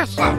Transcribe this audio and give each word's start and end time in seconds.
essa. 0.00 0.34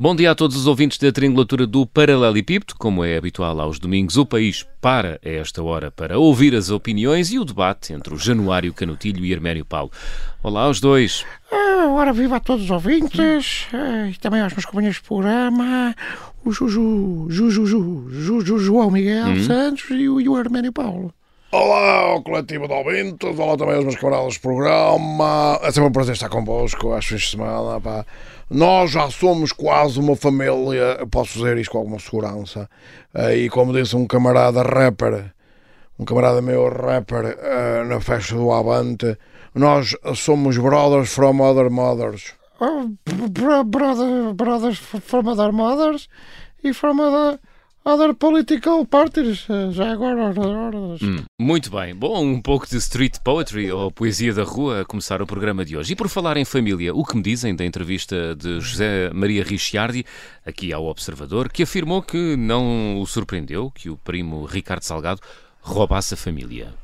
Bom 0.00 0.14
dia 0.14 0.30
a 0.30 0.34
todos 0.34 0.56
os 0.56 0.66
ouvintes 0.66 0.96
da 0.96 1.12
triangulatura 1.12 1.66
do 1.66 1.84
Paralelepípedo. 1.84 2.74
Como 2.78 3.04
é 3.04 3.18
habitual 3.18 3.60
aos 3.60 3.78
domingos, 3.78 4.16
o 4.16 4.24
país 4.24 4.66
para 4.80 5.20
a 5.22 5.28
esta 5.28 5.62
hora 5.62 5.90
para 5.90 6.18
ouvir 6.18 6.54
as 6.54 6.70
opiniões 6.70 7.32
e 7.32 7.38
o 7.38 7.44
debate 7.44 7.92
entre 7.92 8.14
o 8.14 8.18
Januário 8.18 8.72
Canutilho 8.72 9.24
e 9.24 9.32
Herménio 9.32 9.64
Paulo. 9.64 9.90
Olá 10.42 10.62
aos 10.62 10.80
dois. 10.80 11.26
Ah, 11.52 11.88
ora, 11.90 12.12
viva 12.12 12.36
a 12.36 12.40
todos 12.40 12.64
os 12.64 12.70
ouvintes 12.70 13.66
ah, 13.74 14.08
e 14.08 14.14
também 14.14 14.40
aos 14.40 14.52
meus 14.52 14.64
companheiros 14.64 14.98
de 14.98 15.02
programa, 15.02 15.94
o 16.44 16.50
Juju, 16.50 17.26
Juju, 17.28 17.66
Juju, 17.66 18.08
Juju 18.10 18.58
João 18.58 18.90
Miguel 18.90 19.42
Santos 19.42 19.84
e 19.90 20.08
o, 20.08 20.20
e 20.20 20.28
o 20.28 20.38
Herménio 20.38 20.72
Paulo. 20.72 21.12
Olá 21.50 22.00
ao 22.02 22.22
coletivo 22.22 22.68
de 22.68 22.74
ouvintes, 22.74 23.38
olá 23.38 23.56
também 23.56 23.74
aos 23.76 23.84
meus 23.84 23.96
camaradas 23.96 24.34
de 24.34 24.40
programa. 24.40 25.58
É 25.62 25.70
sempre 25.70 25.88
um 25.88 25.92
prazer 25.92 26.12
estar 26.14 26.28
convosco 26.28 26.92
às 26.92 27.06
fins 27.06 27.22
de 27.22 27.30
semana. 27.30 27.80
Pá. 27.80 28.04
Nós 28.50 28.90
já 28.90 29.08
somos 29.10 29.50
quase 29.52 29.98
uma 29.98 30.14
família, 30.14 31.06
posso 31.10 31.38
dizer 31.38 31.56
isto 31.56 31.72
com 31.72 31.78
alguma 31.78 31.98
segurança. 31.98 32.68
Eh, 33.14 33.36
E 33.38 33.48
como 33.50 33.72
disse 33.72 33.96
um 33.96 34.06
camarada 34.06 34.62
rapper, 34.62 35.32
um 35.98 36.04
camarada 36.04 36.42
meu 36.42 36.68
rapper 36.68 37.38
eh, 37.40 37.82
na 37.84 37.98
festa 37.98 38.34
do 38.34 38.52
Avante, 38.52 39.16
nós 39.54 39.96
somos 40.16 40.58
brothers 40.58 41.10
from 41.14 41.40
other 41.40 41.70
mothers. 41.70 42.34
Oh, 42.60 42.90
bro- 43.30 43.64
brother, 43.64 44.34
brothers 44.34 44.78
from 44.78 45.28
other 45.28 45.50
mothers 45.52 46.08
e 46.62 46.74
from 46.74 47.00
other, 47.00 47.38
other 47.88 48.14
political 48.14 48.84
parties. 48.84 49.46
Ah, 49.48 49.70
Já 49.70 49.92
agora, 49.92 50.24
ora, 50.24 50.40
ora. 50.40 50.76
Hum, 51.02 51.24
muito 51.40 51.70
bem. 51.70 51.94
Bom, 51.94 52.22
um 52.22 52.40
pouco 52.42 52.68
de 52.68 52.76
street 52.76 53.18
poetry 53.24 53.72
ou 53.72 53.90
poesia 53.90 54.34
da 54.34 54.42
rua 54.42 54.82
a 54.82 54.84
começar 54.84 55.22
o 55.22 55.26
programa 55.26 55.64
de 55.64 55.76
hoje. 55.76 55.94
E 55.94 55.96
por 55.96 56.08
falar 56.08 56.36
em 56.36 56.44
família, 56.44 56.94
o 56.94 57.04
que 57.04 57.16
me 57.16 57.22
dizem 57.22 57.56
da 57.56 57.64
entrevista 57.64 58.36
de 58.36 58.60
José 58.60 59.10
Maria 59.14 59.42
Ricciardi, 59.42 60.04
aqui 60.44 60.72
ao 60.72 60.84
Observador, 60.84 61.50
que 61.50 61.62
afirmou 61.62 62.02
que 62.02 62.36
não 62.36 63.00
o 63.00 63.06
surpreendeu 63.06 63.70
que 63.70 63.88
o 63.88 63.96
primo 63.96 64.44
Ricardo 64.44 64.82
Salgado 64.82 65.20
roubasse 65.62 66.14
a 66.14 66.16
família. 66.16 66.74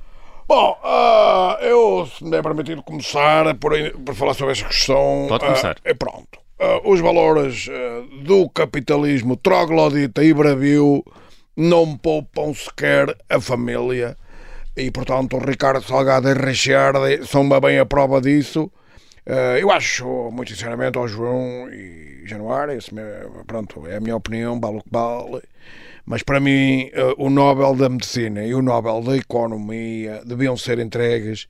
Bom, 0.49 0.79
ah, 0.83 1.59
eu, 1.61 2.07
se 2.07 2.25
me 2.25 2.37
é 2.37 2.43
permitido 2.43 2.83
começar 2.83 3.55
por, 3.57 3.73
por 4.05 4.15
falar 4.15 4.35
sobre 4.35 4.53
esta 4.53 4.67
questão. 4.69 5.27
Pode 5.29 5.45
começar. 5.45 5.77
ah, 5.79 5.81
é 5.85 5.95
pronto. 5.95 6.44
Ah, 6.59 6.81
os 6.85 7.01
valores 7.01 7.69
ah, 7.71 8.05
do 8.25 8.49
capitalismo 8.49 9.37
troglodita 9.37 10.23
e 10.25 10.33
bravio 10.33 11.05
não 11.57 11.97
poupam 11.97 12.55
sequer 12.55 13.17
a 13.29 13.41
família. 13.41 14.17
E, 14.77 14.91
portanto, 14.91 15.39
Ricardo 15.39 15.83
Salgado 15.83 16.29
e 16.29 16.35
Richard 16.35 17.27
são 17.27 17.43
uma 17.43 17.61
bem 17.61 17.79
a 17.79 17.87
prova 17.87 18.21
disso. 18.21 18.71
Ah, 19.27 19.59
eu 19.59 19.71
acho, 19.71 20.31
muito 20.33 20.51
sinceramente, 20.51 20.99
ao 20.99 21.09
João 21.09 21.69
e 21.73 22.23
Januário, 22.27 22.75
esse 22.75 22.95
me- 22.95 23.03
pronto, 23.47 23.87
é 23.87 23.97
a 23.97 24.01
minha 24.01 24.17
opinião, 24.17 24.59
vale 24.61 24.79
o 24.79 24.83
que 24.83 24.91
vale. 24.91 25.43
Mas 26.07 26.23
para 26.23 26.39
mim, 26.41 26.91
eh, 26.93 27.15
o 27.17 27.31
Nobel 27.31 27.75
da 27.75 27.89
Medicina 27.89 28.45
e 28.45 28.55
o 28.55 28.61
Nobel 28.63 29.01
da 29.03 29.17
Economia 29.17 30.23
deviam 30.25 30.57
ser 30.57 30.79
entregues 30.79 31.47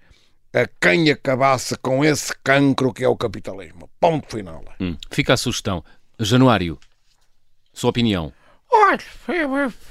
a 0.54 0.66
quem 0.80 1.10
acabasse 1.10 1.76
com 1.78 2.04
esse 2.04 2.32
cancro 2.44 2.92
que 2.92 3.04
é 3.04 3.08
o 3.08 3.16
capitalismo. 3.16 3.90
Ponto 4.00 4.28
final. 4.36 4.62
Hum, 4.80 4.96
Fica 5.10 5.34
a 5.34 5.36
sugestão. 5.36 5.84
Januário, 6.20 6.78
sua 7.72 7.90
opinião. 7.90 8.32
Olha, 8.70 8.98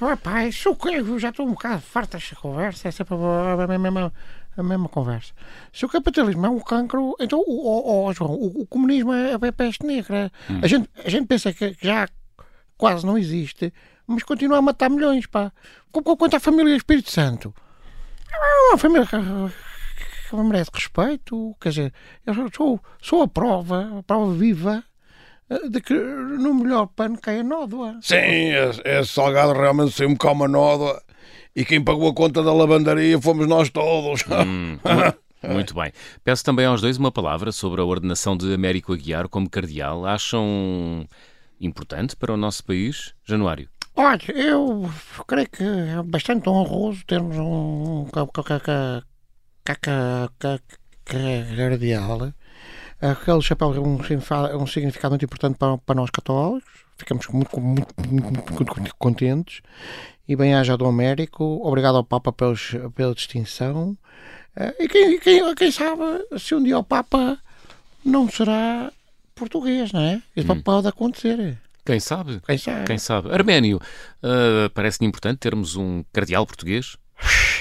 rapaz, 0.02 0.56
isso 0.56 0.76
que 0.76 0.90
eu 0.90 1.20
já 1.20 1.30
estou 1.30 1.46
um 1.48 1.52
bocado 1.52 1.82
farto 1.82 2.12
desta 2.18 2.36
conversa, 2.36 2.88
é 2.88 2.92
sempre 2.92 3.14
a, 3.16 3.78
mesma, 3.78 4.14
a 4.58 4.64
mesma 4.64 4.90
conversa. 4.90 5.34
Se 5.72 5.86
o 5.86 5.90
capitalismo 5.90 6.46
é 6.46 6.50
um 6.50 6.60
cancro, 6.60 7.16
então, 7.20 7.40
o, 7.40 7.44
o, 7.46 8.06
o, 8.08 8.14
João, 8.14 8.32
o, 8.32 8.62
o 8.62 8.68
comunismo 8.68 9.14
é 9.14 9.34
a 9.34 9.54
peste 9.54 9.86
negra. 9.86 10.32
A, 10.62 10.68
gente, 10.68 10.90
a 11.04 11.10
gente 11.10 11.28
pensa 11.28 11.54
que 11.54 11.76
já 11.82 12.08
quase 12.78 13.06
não 13.06 13.18
existe, 13.18 13.74
mas 14.06 14.24
continua 14.24 14.58
a 14.58 14.62
matar 14.62 14.90
milhões, 14.90 15.26
pá. 15.28 15.52
Qu- 15.92 16.02
qu- 16.04 16.18
Quanto 16.18 16.36
à 16.36 16.40
família 16.40 16.76
Espírito 16.76 17.10
Santo, 17.10 17.54
é 18.34 18.70
uma 18.70 18.78
família 18.78 19.08
que, 20.38 20.44
merece 20.44 20.70
respeito, 20.74 21.56
quer 21.62 21.70
dizer, 21.70 21.94
eu 22.26 22.34
sou- 22.56 22.80
sou, 23.02 23.22
a 23.22 23.28
prova, 23.28 24.00
a 24.00 24.04
prova 24.04 24.34
viva 24.34 24.84
eh, 25.50 25.70
de 25.70 25.82
que 25.82 25.94
no 25.94 26.54
melhor 26.54 26.88
pano 26.88 27.18
cai 27.20 27.40
a 27.40 27.44
nódoa. 27.44 27.98
Sim, 28.02 28.16
esse, 28.18 28.82
esse 28.86 29.12
salgado 29.14 29.54
realmente 29.54 29.92
saiu 29.94 30.10
um 30.10 30.16
calma 30.16 30.48
nódoa 30.48 31.02
e 31.56 31.64
quem 31.66 31.84
pagou 31.84 32.10
a 32.10 32.14
conta 32.14 32.42
da 32.42 32.54
lavandaria 32.54 33.20
fomos 33.22 33.48
nós 33.48 33.70
todos. 33.70 34.24
Hum, 34.28 34.78
mu- 35.44 35.54
muito 35.54 35.74
bem. 35.76 35.92
Peço 36.24 36.44
também 36.44 36.66
aos 36.66 36.80
dois 36.82 36.98
uma 36.98 37.12
palavra 37.12 37.52
sobre 37.52 37.82
a 37.82 37.84
ordenação 37.86 38.36
de 38.38 38.54
Américo 38.54 38.94
Aguiar 38.94 39.28
como 39.28 39.50
cardeal. 39.50 40.06
Acham 40.06 41.06
importante 41.60 42.16
para 42.16 42.34
o 42.34 42.38
nosso 42.38 42.64
país? 42.64 43.14
Januário. 43.26 43.70
Olha, 43.96 44.20
eu 44.34 44.90
creio 45.28 45.48
que 45.50 45.64
é 45.64 46.02
bastante 46.04 46.50
honroso 46.50 47.04
termos 47.06 47.38
um 47.38 48.08
cardeal. 51.06 52.34
Aquele 53.02 53.42
chapéu 53.42 53.74
é 53.74 53.80
um 53.80 54.02
significado, 54.04 54.48
é 54.48 54.56
um 54.58 54.68
significado 54.68 55.12
muito 55.12 55.26
importante 55.26 55.58
para, 55.58 55.78
para 55.78 55.96
nós 55.96 56.10
católicos. 56.10 56.72
Ficamos 56.98 57.28
muito, 57.28 57.60
muito, 57.60 57.94
muito, 58.08 58.54
muito- 58.54 58.96
contentes. 58.98 59.62
E 60.28 60.36
bem 60.36 60.54
haja 60.54 60.78
Dom 60.78 60.88
Américo. 60.88 61.44
Obrigado 61.64 61.98
ao 61.98 62.04
Papa 62.04 62.32
pelos, 62.32 62.72
pela 62.96 63.14
distinção. 63.14 63.98
Eh, 64.56 64.76
E 64.80 64.88
quem, 64.88 65.20
quem, 65.20 65.56
quem 65.56 65.72
sabe 65.72 66.02
se 66.40 66.56
um 66.56 66.64
dia 66.64 66.78
o 66.78 66.84
Papa 66.84 67.38
não 68.06 68.30
será 68.30 68.92
português, 69.36 69.92
não 69.92 70.00
é? 70.02 70.22
Isso 70.36 70.56
pode 70.62 70.88
acontecer. 70.88 71.58
Quem 71.86 72.00
sabe? 72.00 72.40
Quem 72.46 72.58
sabe? 72.58 72.86
Quem 72.86 72.98
sabe? 72.98 73.34
Arménio, 73.34 73.82
ah, 74.22 74.70
parece-lhe 74.74 75.08
importante 75.10 75.40
termos 75.40 75.76
um 75.76 76.06
cardeal 76.14 76.46
português? 76.46 76.96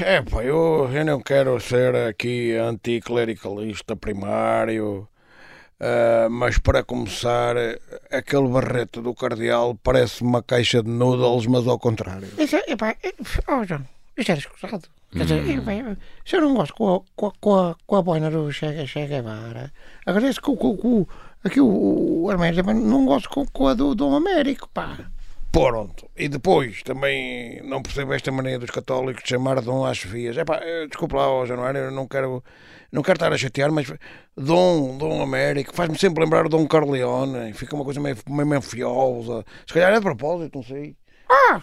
É, 0.00 0.22
pá, 0.22 0.42
eu, 0.44 0.88
eu 0.92 1.04
não 1.04 1.20
quero 1.20 1.58
ser 1.60 1.94
aqui 1.94 2.54
anticlericalista 2.56 3.94
primário, 3.96 5.08
ah, 5.80 6.28
mas 6.30 6.58
para 6.58 6.82
começar, 6.82 7.56
aquele 8.10 8.48
barrete 8.48 9.00
do 9.00 9.14
cardeal 9.14 9.74
parece 9.82 10.22
uma 10.22 10.42
caixa 10.42 10.82
de 10.82 10.88
noodles, 10.90 11.46
mas 11.46 11.66
ao 11.66 11.78
contrário. 11.78 12.28
Isso 12.38 12.56
é, 12.56 12.64
epá, 12.72 12.90
é, 13.02 13.12
oh, 13.48 13.64
João, 13.64 13.84
isto 14.16 14.30
era 14.30 14.40
escusado. 14.40 14.88
Quer 15.12 15.24
dizer, 15.24 15.48
epá, 15.58 15.74
eu- 15.74 15.96
se 16.24 16.36
eu 16.36 16.40
não 16.40 16.54
gosto 16.54 16.74
com 16.74 16.94
a, 16.94 17.00
com 17.14 17.26
a, 17.26 17.32
com 17.40 17.54
a, 17.58 17.76
com 17.86 17.96
a 17.96 18.02
boina 18.02 18.30
do 18.30 18.50
Che, 18.52 18.86
che 18.86 19.06
Guevara, 19.06 19.70
agradeço 20.06 20.40
que 20.40 20.50
o- 20.50 20.56
que 20.56 20.66
o- 20.66 20.76
que 20.78 20.86
o- 20.86 21.08
aqui 21.44 21.60
o, 21.60 22.22
o 22.24 22.30
Arménio 22.30 22.64
mas 22.64 22.76
não 22.76 23.04
gosto 23.04 23.28
com, 23.28 23.44
com 23.46 23.68
a 23.68 23.74
do 23.74 23.94
Dom 23.94 24.14
Américo, 24.16 24.68
pá. 24.72 24.96
Pronto. 25.52 26.08
E 26.16 26.28
depois, 26.28 26.82
também 26.82 27.60
não 27.62 27.82
percebo 27.82 28.14
esta 28.14 28.32
mania 28.32 28.58
dos 28.58 28.70
católicos 28.70 29.22
de 29.22 29.28
chamar 29.28 29.60
Dom 29.60 29.84
às. 29.84 30.02
É 30.34 30.44
pá, 30.46 30.58
desculpa 30.88 31.18
lá, 31.18 31.44
Januário, 31.44 31.78
eu 31.78 31.90
não 31.90 32.08
quero, 32.08 32.42
não 32.90 33.02
quero 33.02 33.16
estar 33.16 33.30
a 33.30 33.36
chatear, 33.36 33.70
mas 33.70 33.92
Dom, 34.34 34.96
Dom 34.96 35.22
Américo, 35.22 35.74
faz-me 35.74 35.98
sempre 35.98 36.24
lembrar 36.24 36.46
o 36.46 36.48
Dom 36.48 36.66
Carleone. 36.66 37.52
Fica 37.52 37.76
uma 37.76 37.84
coisa 37.84 38.00
meio, 38.00 38.16
meio 38.26 38.46
mafiosa. 38.46 39.44
Se 39.66 39.74
calhar 39.74 39.92
é 39.92 39.96
de 39.96 40.00
propósito, 40.00 40.56
não 40.56 40.64
sei. 40.64 40.96
Ah! 41.30 41.60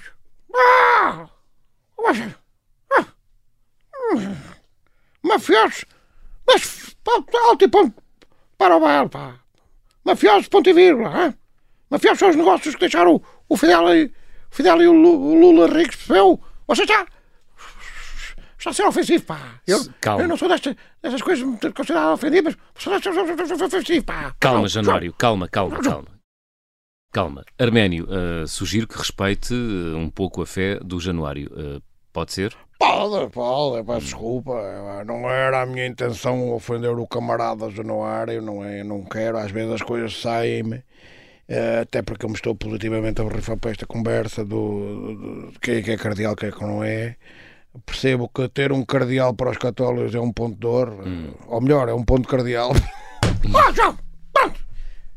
Ah! 0.56 1.30
Ah, 2.92 3.06
hum, 4.14 4.36
mafiosos! 5.24 5.86
Mas, 6.46 6.96
alto 7.48 7.66
e 7.66 7.68
ponto 7.68 8.04
para 8.56 8.78
o 8.78 8.80
baile, 8.80 9.10
pá. 9.10 9.40
Mafiosos, 10.04 10.48
ponto 10.48 10.70
e 10.70 10.74
vírgula, 10.74 11.10
hã? 11.10 11.39
Mafiosos 11.90 12.20
são 12.20 12.30
os 12.30 12.36
negócios 12.36 12.76
que 12.76 12.82
deixaram 12.82 13.16
o, 13.16 13.22
o 13.50 13.58
Fidel 13.58 13.96
e 13.96 14.06
o, 14.06 14.12
Fidel 14.52 14.82
e 14.82 14.88
o 14.88 14.94
Lu- 14.94 15.32
o 15.32 15.34
Lula 15.40 15.68
ricos, 15.68 15.96
percebeu? 15.96 16.40
Você 16.68 16.86
já... 16.86 17.06
Está 18.58 18.72
a 18.72 18.74
ser 18.74 18.84
ofensivo, 18.86 19.24
pá. 19.24 19.62
Eu, 19.66 19.80
Calma. 20.02 20.22
eu 20.24 20.28
não 20.28 20.36
sou 20.36 20.50
destas, 20.50 20.76
destas 21.02 21.22
coisas 21.22 21.46
consideradas 21.74 22.14
ofensivas, 22.16 22.58
mas 22.74 22.84
sou 22.84 22.94
destas 22.94 23.62
ofensivo, 23.62 24.06
pá. 24.06 24.36
Calma, 24.40 24.68
João, 24.68 24.84
Januário, 24.84 25.14
calma, 25.14 25.48
calma, 25.48 25.80
calma. 25.82 26.08
Calma. 27.12 27.46
Arménio, 27.58 28.06
ah, 28.12 28.46
sugiro 28.46 28.86
que 28.88 28.98
respeite 28.98 29.54
ah, 29.54 29.98
um 29.98 30.10
pouco 30.10 30.42
a 30.42 30.46
fé 30.46 30.78
do 30.84 31.00
Januário. 31.00 31.50
Ah, 31.56 31.82
pode 32.12 32.34
ser? 32.34 32.54
Pode, 32.78 33.32
pode, 33.32 33.86
peço 33.86 34.00
desculpa. 34.02 34.52
Não 35.06 35.30
era 35.30 35.62
a 35.62 35.66
minha 35.66 35.88
intenção 35.88 36.52
ofender 36.52 36.92
o 37.00 37.08
camarada 37.08 37.70
Januário, 37.70 38.42
não 38.42 38.64
é? 38.64 38.84
Não 38.84 39.04
quero, 39.06 39.38
às 39.38 39.52
vezes 39.52 39.72
as 39.74 39.82
coisas 39.82 40.20
saem-me. 40.22 40.84
Eh, 41.50 41.80
Até 41.82 42.02
porque 42.04 42.26
eu 42.26 42.30
me 42.30 42.36
estou 42.36 42.56
positivamente 42.56 43.20
a 43.20 43.24
borrifar 43.24 43.58
para 43.58 43.72
esta 43.72 43.88
conversa 43.88 44.46
do, 44.46 45.16
do, 45.52 45.60
quem 45.60 45.78
é 45.78 45.82
que 45.82 45.92
é 45.92 45.98
cardeal, 45.98 46.36
quem 46.36 46.50
é 46.50 46.52
que 46.52 46.62
não 46.62 46.84
é. 46.84 47.16
Percebo 47.86 48.30
que 48.30 48.48
ter 48.50 48.72
um 48.72 48.86
cardeal 48.86 49.34
para 49.34 49.52
os 49.52 49.58
católicos 49.58 50.14
é 50.14 50.20
um 50.20 50.32
ponto 50.32 50.54
de 50.54 50.60
dor, 50.60 50.94
ou 51.48 51.62
melhor, 51.62 51.88
é 51.90 51.94
um 51.94 52.04
ponto 52.04 52.28
cardeal. 52.28 52.72
Ó, 53.54 53.74
João, 53.74 53.98
pronto. 54.34 54.60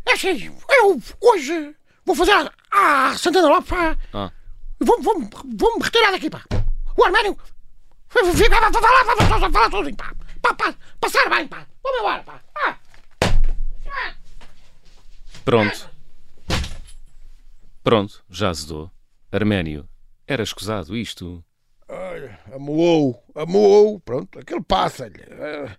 É 0.07 0.13
assim, 0.13 0.51
eu 0.69 1.01
hoje 1.21 1.75
vou 2.05 2.15
fazer 2.15 2.33
a, 2.33 3.09
a 3.11 3.17
Santana 3.17 3.49
Lopes, 3.49 3.71
pá. 3.71 3.97
Ah. 4.13 4.31
Vou-me 4.81 5.05
vou 5.05 5.15
vou 5.57 5.79
retirar 5.81 6.11
daqui, 6.13 6.29
pá. 6.29 6.43
O 6.97 7.05
Arménio 7.05 7.37
fica 8.09 8.61
vai 8.61 8.73
falar 8.73 9.05
vai 9.05 9.51
falar 9.51 9.71
sozinho, 9.71 9.97
pá. 9.97 10.13
Pá, 10.43 10.55
pá. 10.55 10.75
Passar 11.01 11.29
bem, 11.31 11.47
pá. 11.49 11.67
Vamos 11.83 12.01
embora, 12.01 12.23
pá. 12.23 12.41
Ah. 12.57 12.77
Pronto. 15.45 15.92
Pronto, 17.83 18.25
já 18.31 18.51
azedou. 18.51 18.91
Arménio, 19.31 19.89
era 20.27 20.43
escusado 20.43 20.97
isto. 20.97 21.43
Olha, 21.89 22.39
amoou, 22.53 23.23
amoou, 23.35 24.01
pronto, 24.01 24.39
aquele 24.39 24.63
passa-lhe. 24.63 25.21
Eh, 25.29 25.71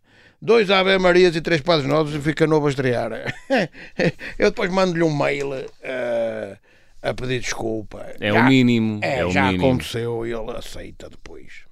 Dois 0.41 0.69
Ave 0.69 0.97
Marias 0.97 1.35
e 1.35 1.41
três 1.41 1.61
Padres 1.61 1.87
Novos 1.87 2.13
e 2.13 2.19
fica 2.19 2.45
novo 2.45 2.67
a 2.67 2.69
estrear. 2.69 3.11
Eu 4.37 4.49
depois 4.49 4.69
mando-lhe 4.71 5.01
um 5.03 5.15
mail 5.15 5.49
eh, 5.81 6.57
a 7.01 7.13
pedir 7.13 7.39
desculpa. 7.39 8.05
É 8.19 8.31
Já- 8.31 8.41
o 8.41 8.47
mínimo. 8.49 8.99
É, 9.01 9.19
É, 9.19 9.25
o 9.25 9.31
já 9.31 9.45
mínimo. 9.45 9.65
aconteceu 9.67 10.25
e 10.27 10.33
ele 10.33 10.51
aceita 10.51 11.09
depois. 11.09 11.63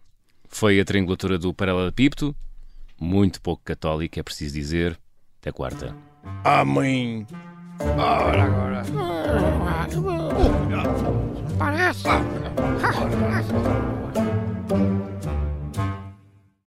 Foi 0.48 0.80
a 0.80 0.86
triangulatura 0.86 1.38
do 1.38 1.54
Paralelepípedo. 1.54 2.36
Muito 3.00 3.42
pouco 3.42 3.62
católico, 3.66 4.20
é 4.20 4.24
preciso 4.24 4.54
dizer. 4.54 4.98
Até 5.42 5.52
quarta. 5.52 5.96
Amém. 6.44 7.26
Ora 7.98 8.44
agora. 8.44 8.84
Parece. 11.58 12.10